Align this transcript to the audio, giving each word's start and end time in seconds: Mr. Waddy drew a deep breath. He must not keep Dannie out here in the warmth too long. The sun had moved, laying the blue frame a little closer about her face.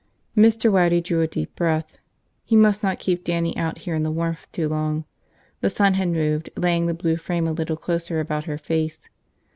Mr. 0.35 0.71
Waddy 0.71 0.99
drew 0.99 1.21
a 1.21 1.27
deep 1.27 1.55
breath. 1.55 1.99
He 2.43 2.55
must 2.55 2.81
not 2.81 2.97
keep 2.97 3.23
Dannie 3.23 3.55
out 3.55 3.77
here 3.77 3.93
in 3.93 4.01
the 4.01 4.09
warmth 4.09 4.47
too 4.51 4.67
long. 4.67 5.05
The 5.59 5.69
sun 5.69 5.93
had 5.93 6.07
moved, 6.09 6.49
laying 6.57 6.87
the 6.87 6.95
blue 6.95 7.17
frame 7.17 7.45
a 7.47 7.51
little 7.51 7.77
closer 7.77 8.19
about 8.19 8.45
her 8.45 8.57
face. 8.57 9.07